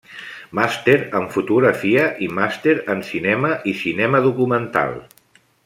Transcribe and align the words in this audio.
Màster 0.59 0.95
en 1.19 1.27
Fotografia 1.35 2.05
i 2.27 2.29
màster 2.39 2.75
en 2.95 3.05
Cinema 3.11 3.53
i 3.73 3.75
Cinema 3.85 4.23
Documental. 4.31 4.99